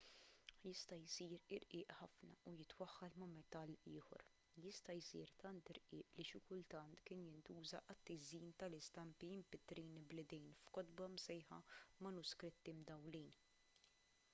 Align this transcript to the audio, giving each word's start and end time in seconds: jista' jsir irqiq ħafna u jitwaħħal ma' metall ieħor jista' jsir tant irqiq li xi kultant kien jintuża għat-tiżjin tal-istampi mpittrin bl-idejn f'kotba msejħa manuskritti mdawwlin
jista' 0.67 0.95
jsir 1.09 1.33
irqiq 1.57 1.91
ħafna 1.97 2.37
u 2.51 2.53
jitwaħħal 2.61 3.11
ma' 3.23 3.27
metall 3.33 3.73
ieħor 3.91 4.23
jista' 4.63 4.95
jsir 5.01 5.35
tant 5.43 5.69
irqiq 5.75 6.17
li 6.21 6.27
xi 6.31 6.41
kultant 6.49 7.05
kien 7.11 7.27
jintuża 7.29 7.83
għat-tiżjin 7.95 8.55
tal-istampi 8.65 9.31
mpittrin 9.45 9.95
bl-idejn 10.13 10.59
f'kotba 10.65 11.11
msejħa 11.19 11.61
manuskritti 12.09 12.79
mdawwlin 12.83 13.31